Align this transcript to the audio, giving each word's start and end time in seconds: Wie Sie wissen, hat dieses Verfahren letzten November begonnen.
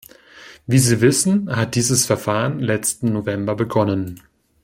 Wie 0.65 0.79
Sie 0.79 0.99
wissen, 0.99 1.55
hat 1.55 1.75
dieses 1.75 2.07
Verfahren 2.07 2.57
letzten 2.57 3.13
November 3.13 3.53
begonnen. 3.55 4.19